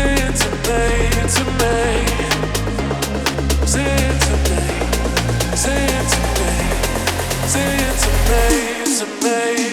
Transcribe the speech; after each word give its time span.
to 8.99 9.07
me. 9.25 9.64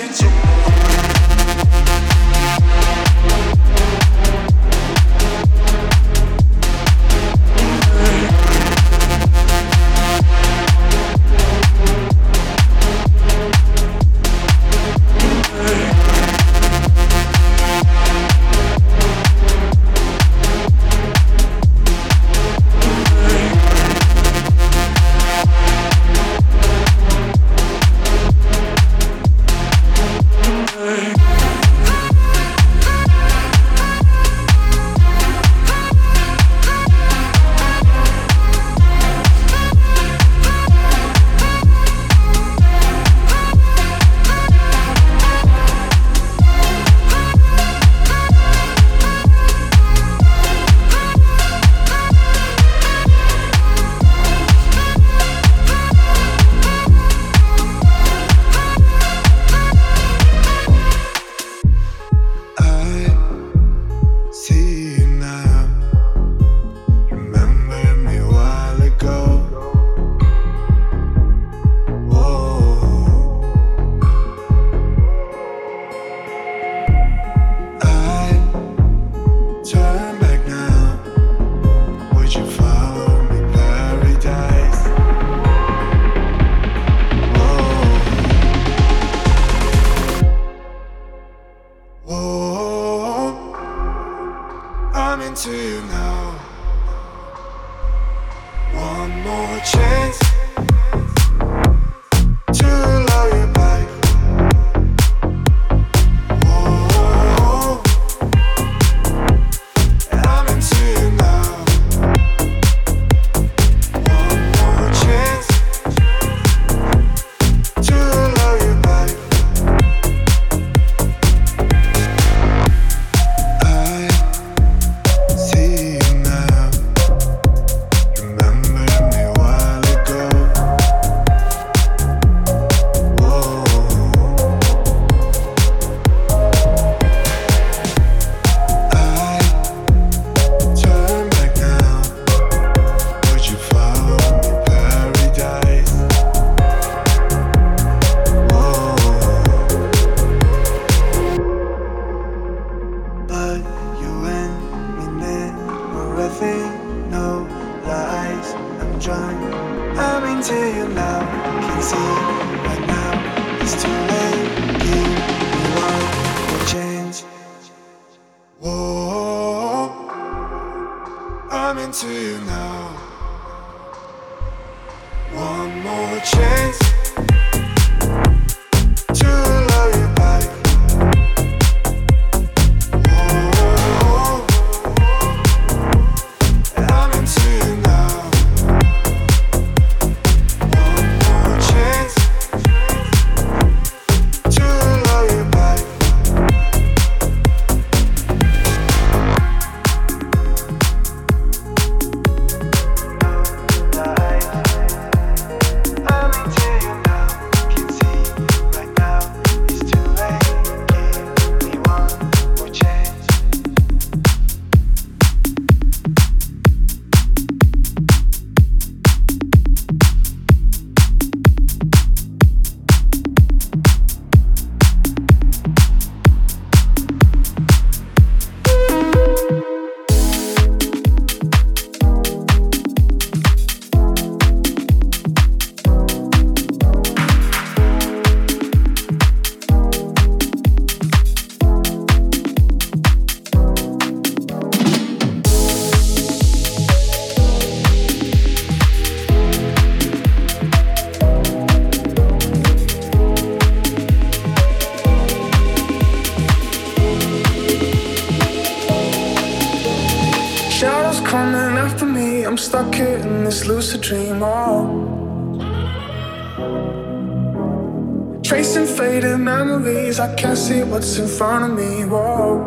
What's 270.92 271.18
in 271.18 271.28
front 271.28 271.64
of 271.66 271.72
me. 271.78 272.06
Whoa. 272.06 272.62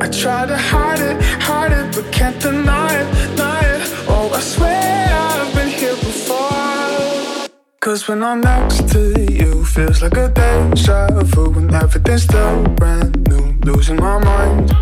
I 0.00 0.08
try 0.08 0.46
to 0.46 0.56
hide 0.56 1.00
it, 1.00 1.22
hide 1.42 1.72
it, 1.72 1.94
but 1.94 2.10
can't 2.10 2.40
deny 2.40 2.94
it, 3.00 3.36
deny 3.36 3.60
it. 3.74 3.82
Oh, 4.08 4.30
I 4.32 4.40
swear 4.40 5.08
I've 5.12 5.54
been 5.54 5.68
here 5.68 5.96
before. 5.96 7.48
Cause 7.80 8.08
when 8.08 8.22
I'm 8.22 8.40
next 8.40 8.88
to 8.92 9.02
you, 9.30 9.64
feels 9.66 10.02
like 10.02 10.16
a 10.16 10.28
deja 10.28 11.08
vu 11.10 11.50
when 11.50 11.74
everything's 11.74 12.22
still 12.22 12.62
brand 12.76 13.28
new. 13.28 13.51
Losing 13.64 13.96
my 13.96 14.18
mind. 14.18 14.72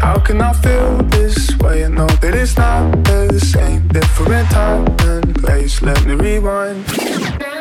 How 0.00 0.18
can 0.18 0.40
I 0.40 0.52
feel 0.52 0.98
this 1.04 1.56
way? 1.58 1.84
I 1.84 1.88
know 1.88 2.06
that 2.06 2.34
it's 2.34 2.56
not 2.56 3.04
the 3.04 3.38
same. 3.38 3.86
Different 3.88 4.50
time 4.50 4.86
and 5.00 5.34
place. 5.36 5.80
Let 5.80 6.04
me 6.04 6.14
rewind. 6.14 7.59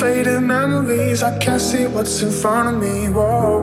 Faded 0.00 0.40
memories, 0.40 1.22
I 1.22 1.36
can't 1.38 1.60
see 1.60 1.86
what's 1.86 2.22
in 2.22 2.30
front 2.30 2.68
of 2.70 2.76
me. 2.82 3.10
Whoa. 3.10 3.60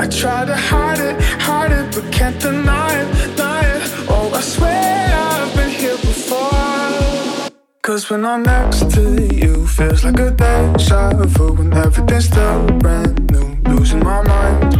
I 0.00 0.06
try 0.08 0.46
to 0.46 0.56
hide 0.56 1.00
it, 1.08 1.20
hide 1.48 1.72
it, 1.72 1.94
but 1.94 2.10
can't 2.10 2.40
deny 2.40 2.92
it, 3.00 3.08
deny 3.36 3.60
it. 3.76 3.82
Oh, 4.08 4.32
I 4.32 4.40
swear 4.40 5.14
I've 5.14 5.54
been 5.54 5.68
here 5.68 5.98
before. 5.98 7.50
Cause 7.82 8.08
when 8.08 8.24
I'm 8.24 8.42
next 8.44 8.90
to 8.92 9.02
you, 9.34 9.66
feels 9.66 10.04
like 10.04 10.20
a 10.20 10.30
deja 10.30 11.12
vu 11.12 11.52
when 11.52 11.70
everything's 11.74 12.24
still 12.24 12.66
brand 12.78 13.30
new. 13.30 13.48
Losing 13.70 14.02
my 14.02 14.22
mind. 14.22 14.74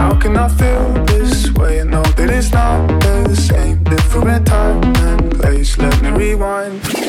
How 0.00 0.14
can 0.18 0.38
I 0.38 0.48
feel 0.48 1.04
this 1.04 1.52
way? 1.52 1.82
I 1.82 1.84
know 1.84 2.02
that 2.16 2.30
it's 2.30 2.50
not 2.50 2.88
the 3.02 3.36
same. 3.36 3.84
Different 3.84 4.46
time 4.46 4.82
and 5.08 5.30
place. 5.38 5.76
Let 5.76 6.00
me 6.00 6.08
rewind. 6.08 7.03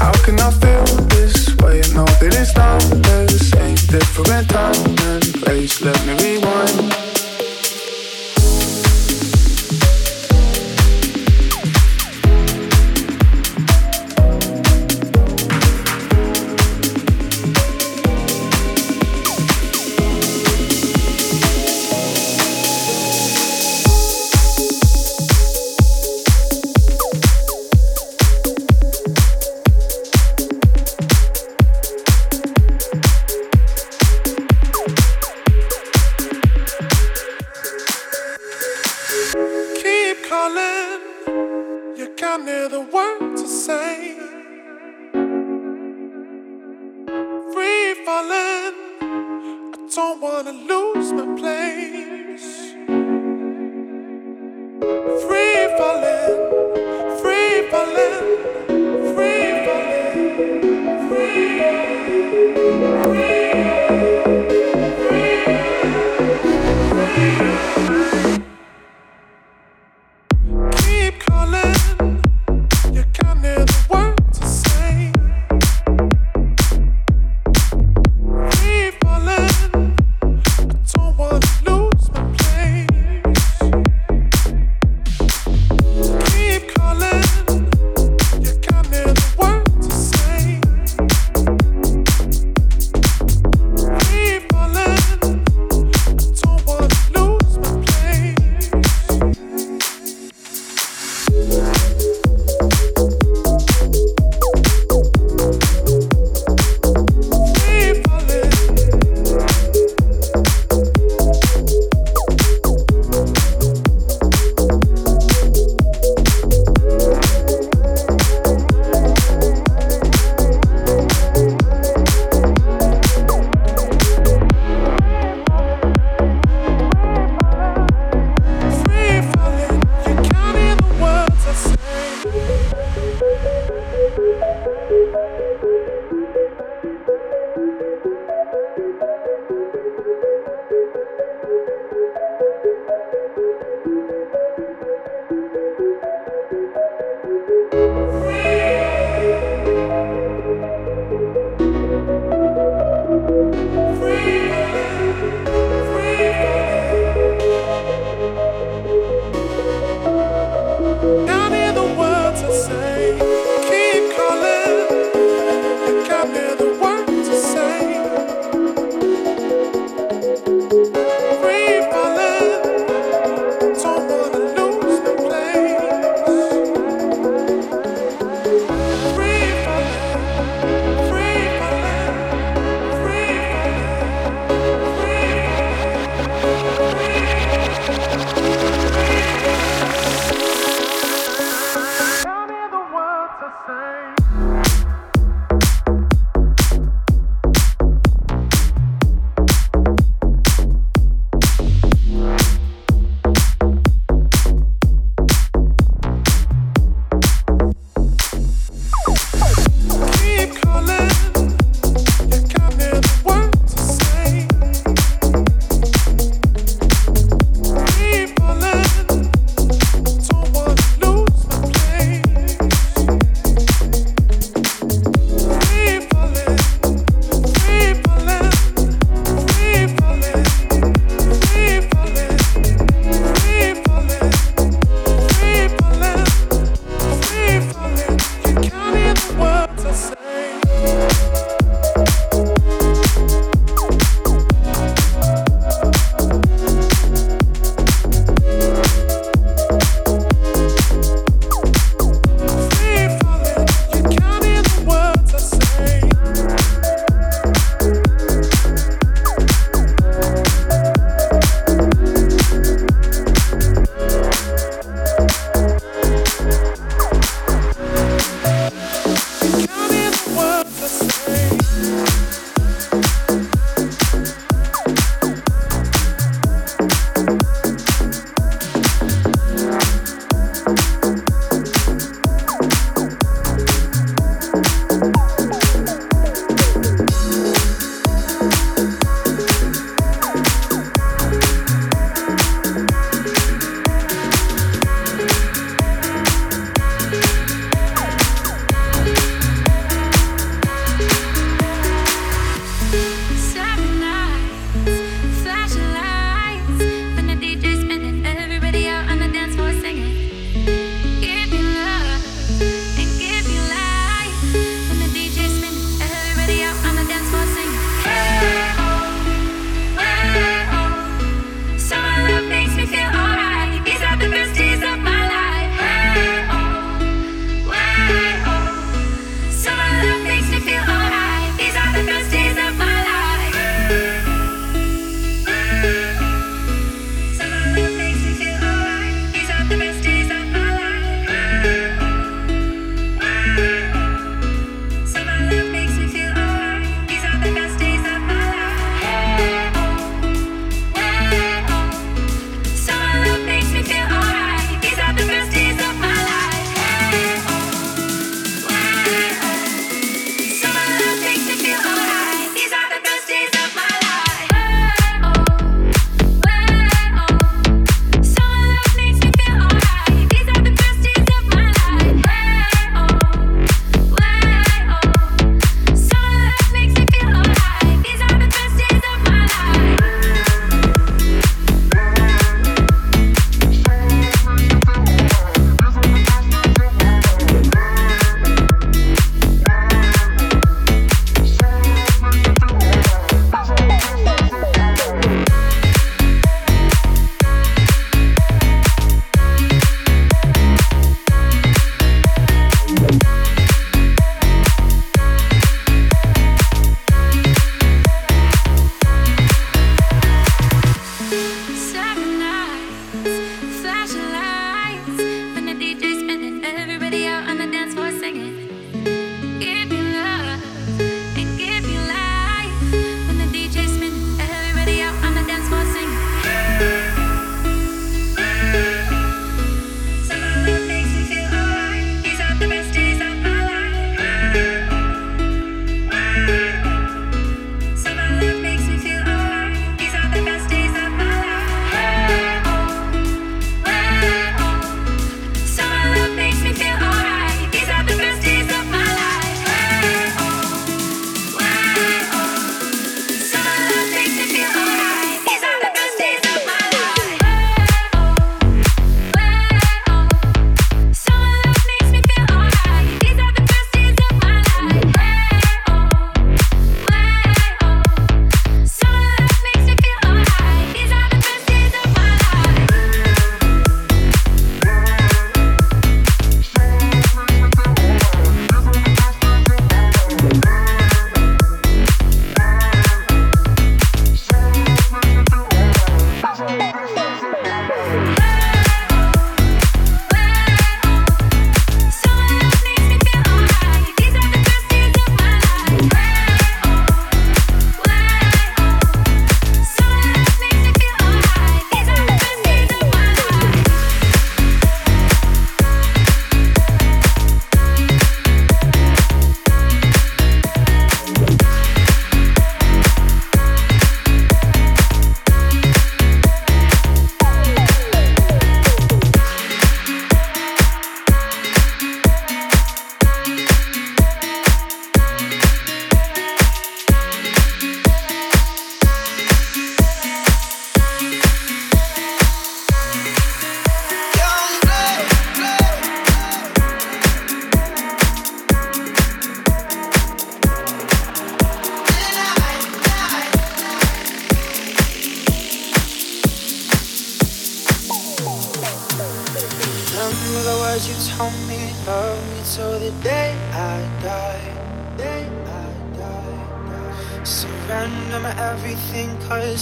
How 0.00 0.12
can 0.24 0.40
I 0.40 0.50
feel 0.50 0.84
this 1.08 1.54
way? 1.56 1.80
Know 1.94 2.06
that 2.06 2.34
it's 2.34 2.54
not 2.56 2.80
the 2.80 3.29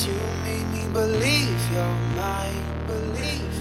You 0.06 0.14
made 0.44 0.66
me 0.72 0.86
believe 0.92 1.72
believe. 2.86 3.56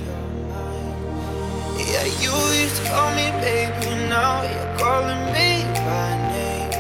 Yeah, 1.80 2.06
you 2.22 2.34
used 2.62 2.76
to 2.78 2.84
call 2.90 3.10
me 3.16 3.32
baby, 3.42 3.96
now 4.08 4.44
you're 4.44 4.78
calling 4.78 5.24
me 5.34 5.64
by 5.88 6.10
name. 6.34 6.72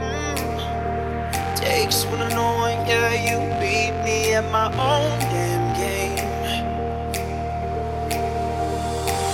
Mm. 0.00 1.56
Takes 1.56 2.06
one 2.06 2.22
and 2.22 2.34
one, 2.34 2.86
yeah, 2.86 3.12
you 3.12 3.38
beat 3.60 3.92
me 4.04 4.32
at 4.32 4.50
my 4.50 4.68
own 4.72 5.18
damn 5.28 5.76
game. 5.76 6.16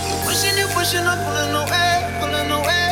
You 0.08 0.16
I'm 1.06 1.18
pulling 1.24 1.54
away, 1.62 2.18
pulling 2.18 2.50
away. 2.50 2.83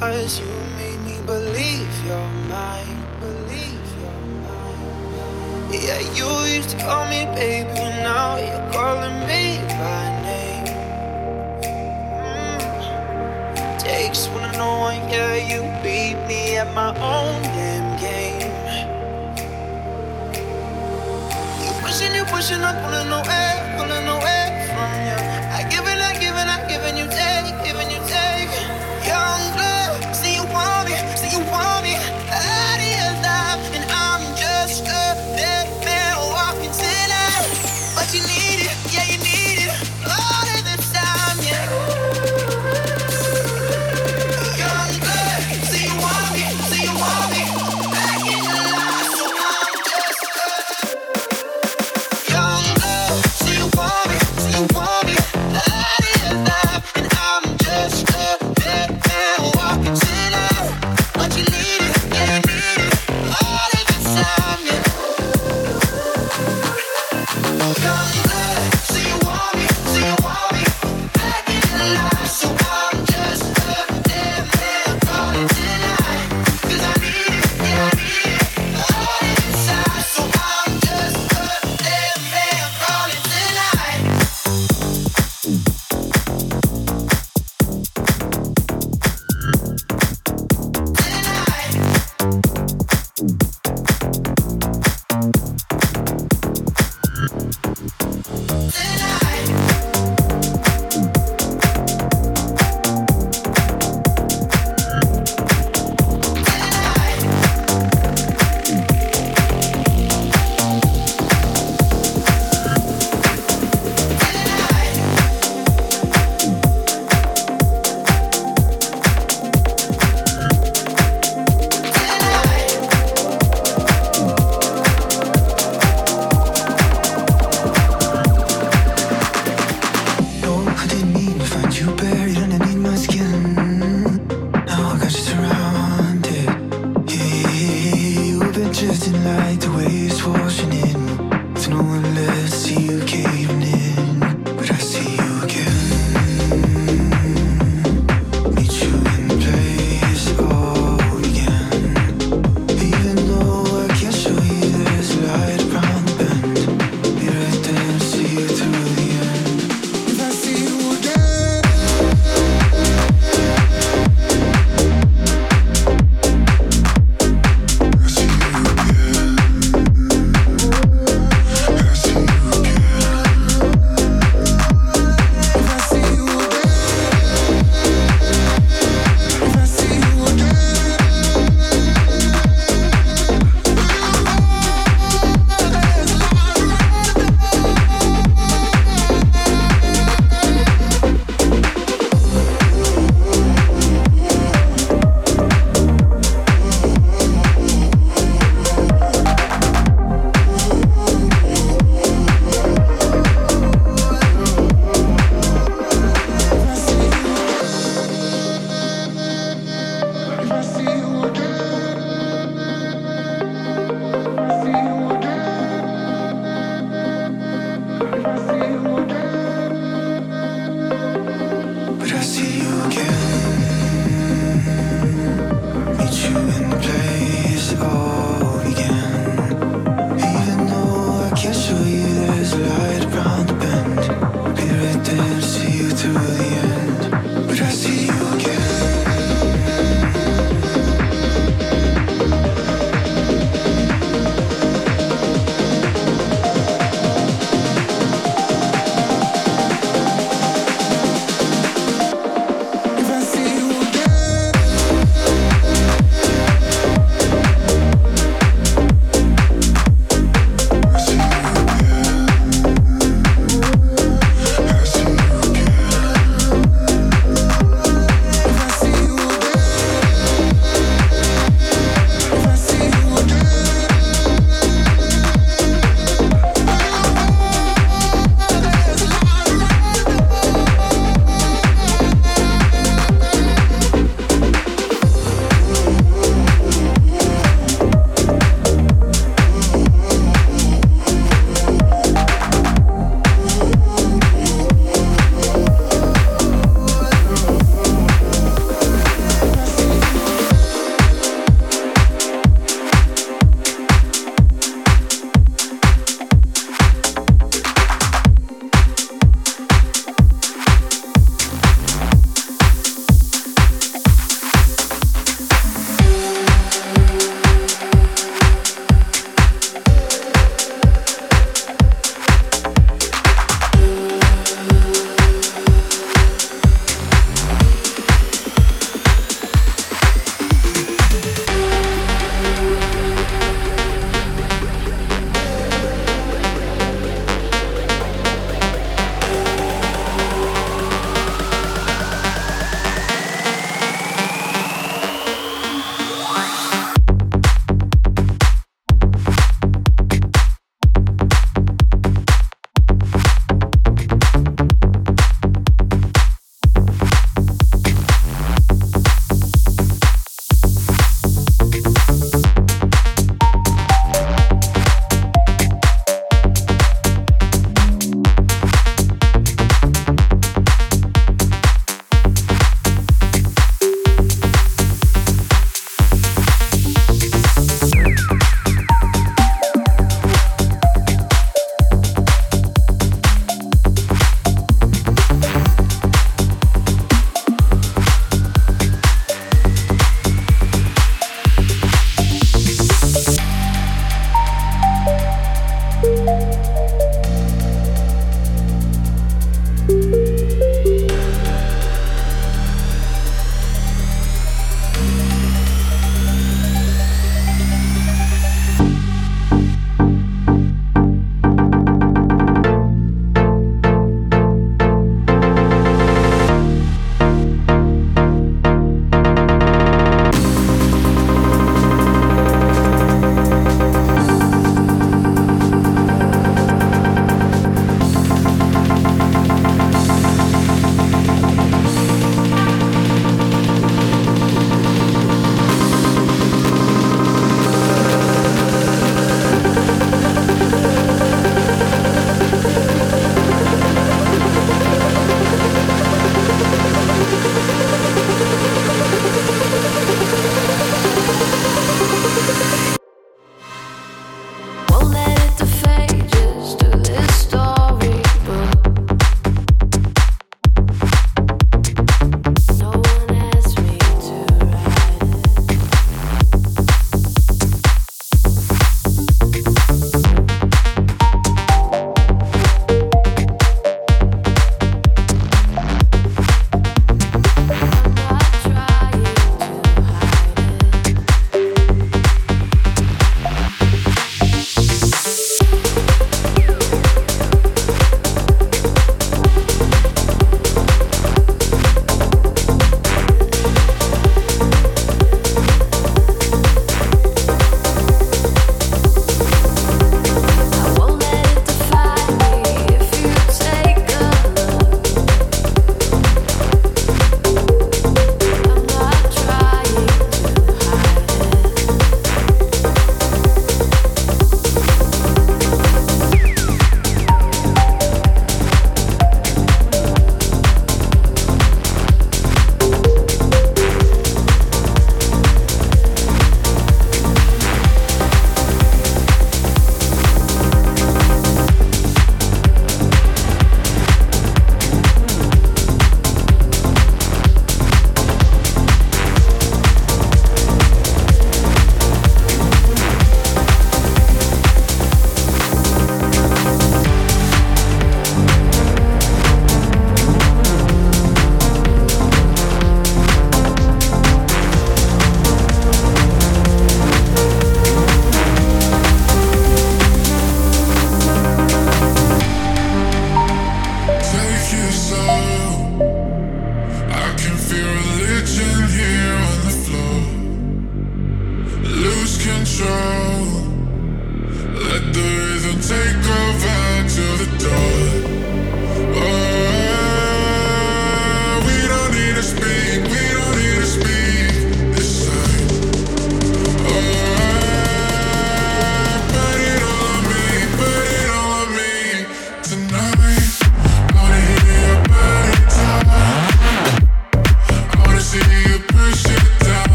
Cause 0.00 0.40
you 0.40 0.46
made 0.76 0.98
me 1.06 1.16
believe 1.24 1.88
you're 2.04 2.30
mine, 2.48 3.02
believe 3.20 3.86
you're 4.00 4.26
mine. 4.42 5.72
Yeah, 5.72 6.00
you 6.18 6.28
used 6.56 6.70
to 6.70 6.76
call 6.78 7.06
me 7.06 7.24
baby, 7.36 7.72
now 8.02 8.36
you're 8.36 8.72
calling 8.72 9.20
me 9.20 9.58
by 9.78 10.04
name. 10.26 10.66
Mm. 12.12 13.78
Takes 13.78 14.26
one 14.28 14.50
to 14.50 14.58
know 14.58 14.78
one, 14.80 15.08
yeah, 15.08 15.36
you 15.36 15.62
beat 15.82 16.18
me 16.26 16.56
at 16.56 16.74
my 16.74 16.88
own 16.98 17.40
damn 17.54 17.96
game. 18.00 18.52
You 21.64 21.72
pushing, 21.82 22.14
you 22.16 22.24
pushing, 22.24 22.60
I'm 22.60 22.76
pulling 22.84 23.08
no 23.08 23.22
air, 23.24 23.76
pulling 23.78 24.04
no 24.04 24.18
know. 24.18 24.33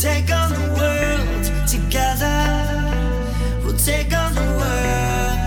take 0.00 0.30
on 0.32 0.50
the 0.50 0.58
world 0.78 1.44
together. 1.68 2.38
We'll 3.64 3.76
take 3.76 4.12
on 4.12 4.34
the 4.34 4.40
world. 4.60 5.38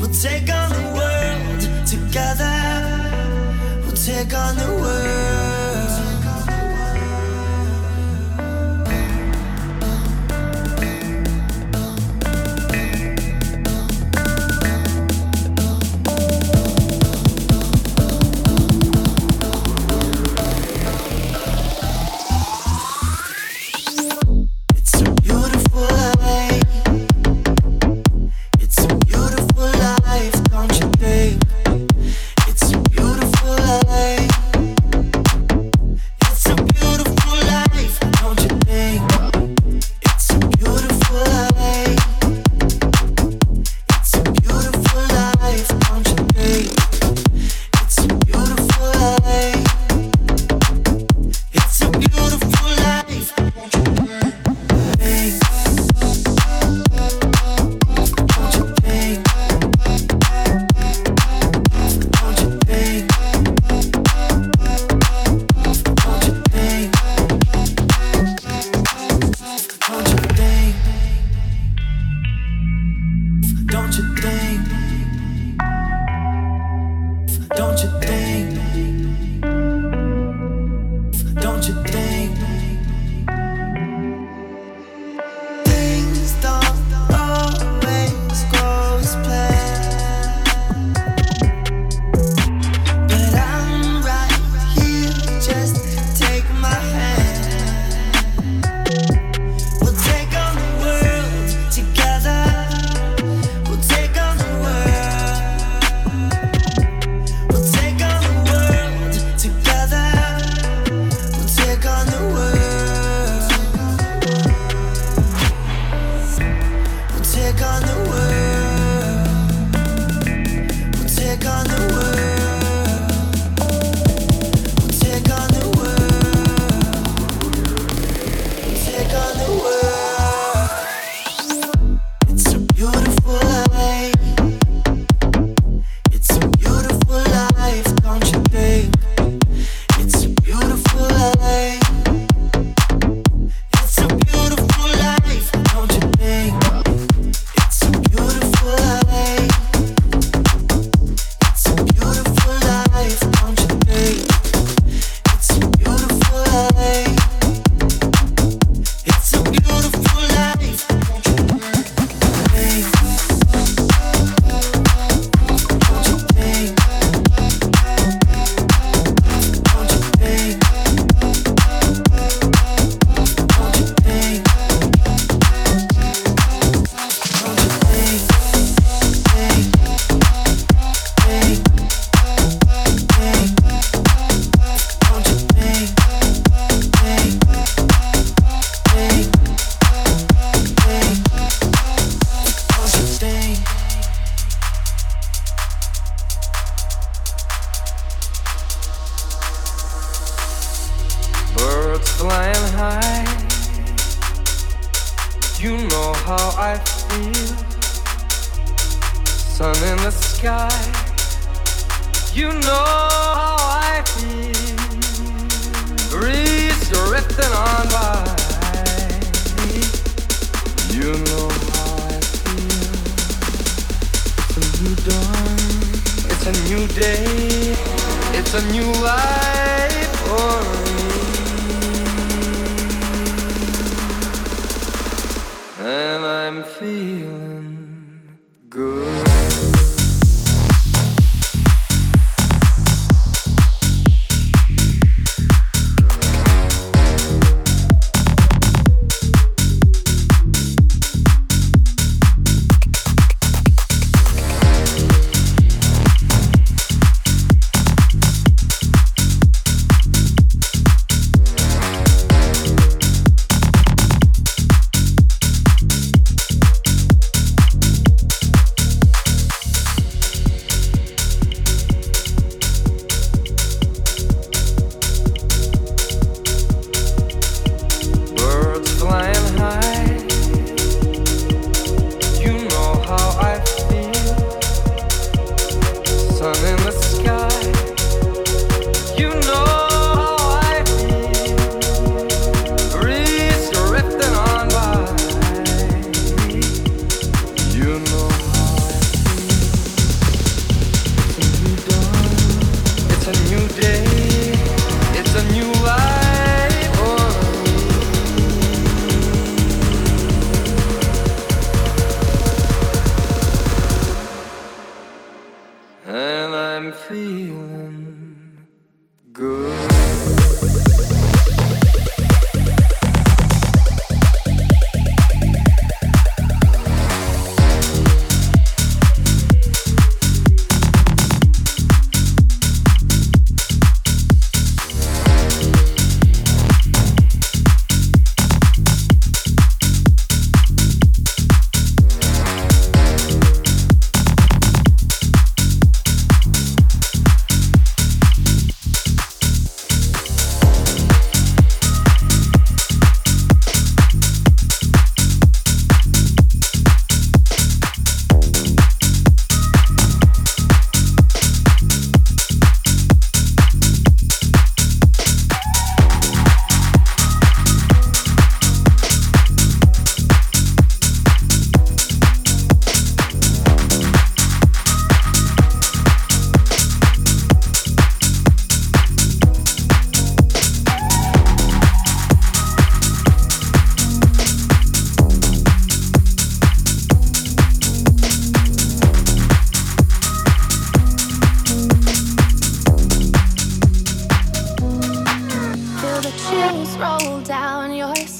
We'll 0.00 0.10
take 0.10 0.48
on 0.50 0.70
the 0.70 0.82
world 0.94 1.60
together. 1.86 2.56
We'll 3.84 3.96
take 3.96 4.32
on 4.32 4.56
the 4.56 4.70
world. 4.80 5.05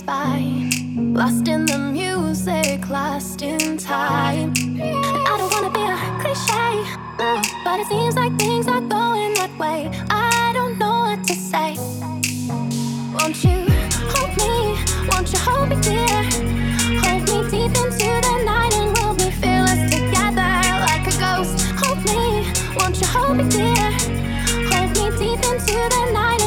pass 0.03 0.77
lost 0.97 1.49
in 1.49 1.65
the 1.65 1.79
music, 1.79 2.89
lost 2.91 3.43
in 3.43 3.79
time. 3.79 4.53
I 4.81 5.35
don't 5.39 5.51
wanna 5.53 5.71
be 5.71 5.81
a 5.81 5.97
cliche, 6.21 6.85
but 7.65 7.81
it 7.81 7.87
seems 7.87 8.17
like 8.17 8.37
things 8.39 8.67
are 8.69 8.81
going 8.81 9.35
that 9.35 9.51
way. 9.59 9.91
I 10.11 10.51
don't 10.53 10.79
know 10.79 10.99
what 11.07 11.25
to 11.29 11.35
say. 11.35 11.77
Won't 13.17 13.43
you 13.45 13.59
hold 14.13 14.33
me? 14.41 14.77
Won't 15.11 15.33
you 15.33 15.39
hold 15.39 15.69
me 15.71 15.77
dear? 15.81 16.19
Hold 17.05 17.23
me 17.31 17.39
deep 17.51 17.75
into 17.83 18.11
the 18.27 18.43
night 18.45 18.75
and 18.75 18.97
we'll 18.99 19.15
be 19.15 19.31
fearless 19.41 19.83
together 19.95 20.53
like 20.89 21.05
a 21.13 21.15
ghost. 21.25 21.55
Hold 21.81 21.99
me, 22.09 22.21
won't 22.79 23.01
you 23.01 23.07
hold 23.07 23.37
me 23.39 23.45
dear? 23.49 23.87
Hold 24.71 24.91
me 24.99 25.05
deep 25.21 25.41
into 25.51 25.77
the 25.95 26.11
night 26.13 26.43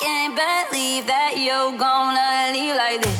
can't 0.00 0.34
believe 0.34 1.06
that 1.06 1.34
you're 1.36 1.76
gonna 1.76 2.52
leave 2.52 2.74
like 2.74 3.02
this. 3.02 3.19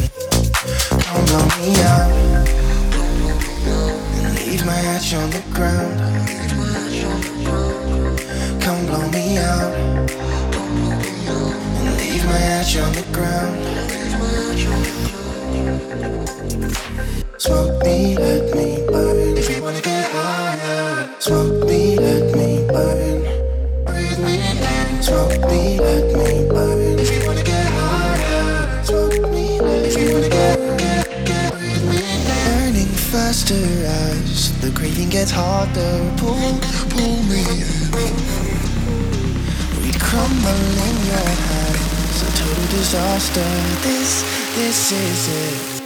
watch 5.01 5.13
on 5.15 5.29
the 5.31 5.41
ground. 5.51 5.99
Come 8.61 8.85
blow 8.85 9.09
me 9.09 9.37
out 9.37 9.73
leave 11.97 12.25
my 12.25 12.37
ash 12.37 12.77
on 12.77 12.93
the 12.93 13.05
ground. 13.11 13.70
gets 35.11 35.31
harder. 35.31 36.09
Pull, 36.15 36.57
pull 36.89 37.17
me 37.23 37.41
in. 37.41 38.15
We 39.83 39.91
crumble 39.99 40.65
in 40.87 40.97
your 41.05 41.29
hands. 41.49 42.21
A 42.21 42.31
total 42.37 42.67
disaster. 42.67 43.43
This, 43.83 44.23
this 44.55 44.91
is 44.93 45.75
it. 45.75 45.80